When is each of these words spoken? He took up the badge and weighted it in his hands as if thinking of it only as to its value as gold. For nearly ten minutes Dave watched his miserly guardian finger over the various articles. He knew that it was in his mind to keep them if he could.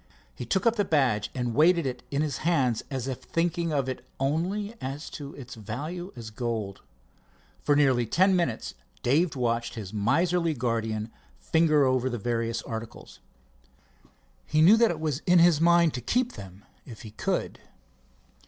He 0.33 0.47
took 0.47 0.65
up 0.65 0.77
the 0.77 0.83
badge 0.83 1.29
and 1.35 1.53
weighted 1.53 1.85
it 1.85 2.01
in 2.09 2.23
his 2.23 2.37
hands 2.39 2.81
as 2.89 3.07
if 3.07 3.21
thinking 3.21 3.71
of 3.71 3.87
it 3.87 4.03
only 4.19 4.73
as 4.81 5.11
to 5.11 5.35
its 5.35 5.53
value 5.53 6.11
as 6.15 6.31
gold. 6.31 6.81
For 7.61 7.75
nearly 7.75 8.07
ten 8.07 8.35
minutes 8.35 8.73
Dave 9.03 9.35
watched 9.35 9.75
his 9.75 9.93
miserly 9.93 10.55
guardian 10.55 11.11
finger 11.37 11.85
over 11.85 12.09
the 12.09 12.17
various 12.17 12.63
articles. 12.63 13.19
He 14.47 14.59
knew 14.63 14.75
that 14.77 14.89
it 14.89 14.99
was 14.99 15.19
in 15.27 15.37
his 15.37 15.61
mind 15.61 15.93
to 15.93 16.01
keep 16.01 16.31
them 16.33 16.65
if 16.83 17.03
he 17.03 17.11
could. 17.11 17.59